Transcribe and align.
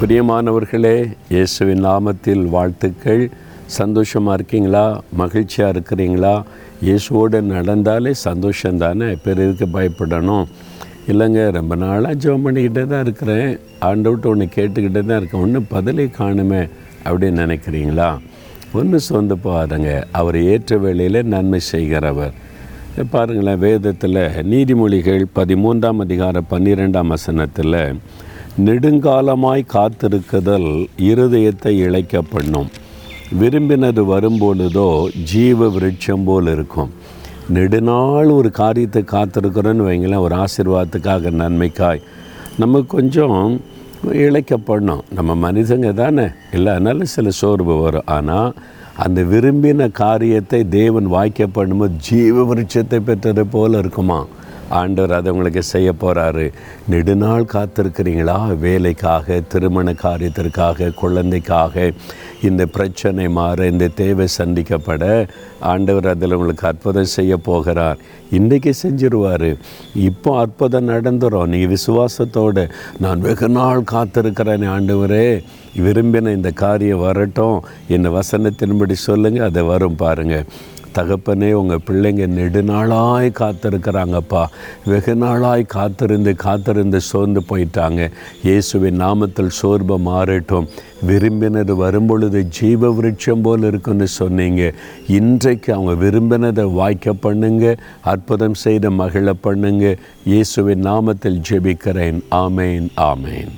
பிரியமானவர்களே 0.00 1.12
இயேசுவின் 1.28 1.84
நாமத்தில் 1.84 2.42
வாழ்த்துக்கள். 2.48 3.30
சந்தோஷமாக 3.66 4.34
இருக்கீங்களா? 4.34 5.02
மகிழ்ச்சியாக 5.12 5.70
இருக்கிறீங்களா? 5.74 6.42
இயேசுவோடு 6.84 7.38
நடந்தாலே 7.52 8.10
சந்தோஷம் 8.10 8.76
தானே 8.76 9.08
பிறருக்கு 9.24 9.66
பயப்படணும்? 9.66 10.44
இல்லைங்க 11.08 11.50
ரொம்ப 11.50 11.74
நாளாக 11.74 12.14
ஜெபம் 12.14 12.44
பண்ணிக்கிட்டே 12.44 12.86
தான் 12.86 13.04
இருக்கிறேன். 13.04 13.58
ஆண்டவிட்டு 13.80 14.26
ஒன்று 14.32 14.48
கேட்டுக்கிட்டே 14.56 15.04
தான் 15.04 15.18
இருக்கேன். 15.18 15.42
ஒன்றும் 15.42 15.66
பதிலை 15.68 16.10
காணுமே 16.18 16.68
அப்படின்னு 17.04 17.42
நினைக்கிறீங்களா? 17.44 18.18
ஒன்று 18.72 19.00
சொந்து 19.08 19.38
பாருங்க 19.42 20.06
அவர் 20.12 20.42
ஏற்ற 20.42 20.78
வேளையில் 20.78 21.22
நன்மை 21.22 21.60
செய்கிறவர். 21.60 22.34
பாருங்களேன் 23.10 23.58
வேதத்தில் 23.58 24.22
நீதிமொழிகள் 24.52 25.24
பதிமூன்றாம் 25.34 25.98
அதிகார 25.98 26.42
பன்னிரெண்டாம் 26.50 27.06
வசனத்தில் 27.06 27.80
நெடுங்காலமாய் 28.64 29.62
காத்திருக்குதல் 29.72 30.68
இருதயத்தை 31.08 31.72
இழைக்க 31.86 32.20
பண்ணும் 32.30 32.68
விரும்பினது 33.40 34.02
வரும்பொழுதோ 34.12 34.86
ஜீவ 35.30 35.68
விருட்சம் 35.74 36.24
போல் 36.28 36.48
இருக்கும். 36.52 36.90
நெடுநாள் 37.56 38.30
ஒரு 38.36 38.50
காரியத்தை 38.60 39.02
காத்திருக்கிறோன்னு 39.12 39.86
வைங்களேன் 39.88 40.24
ஒரு 40.26 40.36
ஆசீர்வாதத்துக்காக 40.44 41.32
நன்மைக்காய். 41.40 42.00
நம்ம 42.62 42.80
கொஞ்சம் 42.94 43.36
இழைக்கப்படணும் 44.26 45.04
நம்ம 45.18 45.36
மனிதங்க 45.44 45.90
தானே 46.02 46.26
இல்லை 46.58 46.96
சில 47.16 47.28
சோர்வு 47.40 47.76
வரும். 47.82 48.08
ஆனால் 48.16 48.56
அந்த 49.04 49.20
விரும்பின 49.34 49.90
காரியத்தை 50.02 50.62
தேவன் 50.78 51.08
வாய்க்க 51.16 51.48
பண்ணும்போது 51.58 51.96
ஜீவ 52.08 52.44
விருட்சத்தை 52.50 53.00
பெற்றது 53.08 53.44
போல் 53.56 53.80
இருக்குமா? 53.82 54.20
ஆண்டவர் 54.68 55.12
அதை 55.12 55.32
உங்களுக்கு 55.32 55.62
செய்ய 55.62 55.92
போகிறாரு 56.00 56.52
நெடுநாள் 56.88 57.44
காத்திருக்கிறீங்களா? 57.52 58.58
வேலைக்காக 58.58 59.40
திருமண 59.40 59.92
காரியத்திற்காக 59.92 60.94
குழந்தைக்காக. 60.94 61.92
இந்த 62.42 62.66
பிரச்சனை 62.66 63.28
மாற 63.28 63.66
இந்த 63.66 63.88
தேவை 63.88 64.26
சந்திக்கப்பட 64.38 65.28
ஆண்டவர் 65.60 66.06
அதில் 66.06 66.32
உங்களுக்கு 66.32 66.66
அற்புதம் 66.66 67.04
செய்ய 67.04 67.36
போகிறார். 67.36 67.98
இன்றைக்கி 68.32 68.72
செஞ்சிருவார். 68.82 69.56
இப்போ 69.94 70.38
அற்புதம் 70.38 70.88
நடந்துடும் 70.88 71.46
நீங்கள் 71.46 71.76
விசுவாசத்தோடு 71.76 72.70
நான் 72.98 73.20
வெகு 73.20 73.48
நாள் 73.48 73.82
காத்திருக்கிறேன் 73.92 74.68
ஆண்டவரே. 74.68 75.42
விரும்பின 75.76 76.32
இந்த 76.34 76.50
காரியம் 76.50 76.98
வரட்டும். 76.98 77.64
இந்த 77.88 78.08
வசனத்தின்படி 78.08 78.92
சொல்லுங்கள் 78.92 79.48
அதை 79.48 79.62
வரும் 79.62 79.96
பாருங்கள் 79.96 80.44
தகப்பனே 80.98 81.50
உங்கள் 81.60 81.84
பிள்ளைங்க 81.86 82.26
நெடுநாளாய் 82.38 83.28
காத்திருக்கிறாங்கப்பா. 83.40 84.42
வெகு 84.90 85.14
நாளாய் 85.22 85.64
காத்திருந்து 85.76 86.34
காத்திருந்து 86.44 87.00
சோர்ந்து 87.10 87.42
போயிட்டாங்க. 87.50 88.10
இயேசுவின் 88.48 89.00
நாமத்தில் 89.04 89.56
சோர்வை 89.60 89.98
மாறட்டும். 90.08 90.68
விரும்பினது 91.08 91.72
வரும்பொழுது 91.84 92.40
ஜீவ 92.58 92.90
விருட்சம் 92.98 93.42
போல் 93.42 93.66
இருக்குன்னு 93.70 94.08
சொன்னீங்க. 94.20 94.62
இன்றைக்கு 95.18 95.70
அவங்க 95.74 95.94
விரும்பினதை 96.04 96.66
வாய்க்க 96.80 97.12
பண்ணுங்க 97.26 97.76
அற்புதம் 98.14 98.58
செய்த 98.64 98.90
மகிழ 99.02 99.34
பண்ணுங்க. 99.46 99.94
இயேசுவின் 100.32 100.84
நாமத்தில் 100.90 101.44
ஜெபிக்கிறேன். 101.50 102.20
ஆமேன் 102.44 102.88
ஆமேன். 103.12 103.54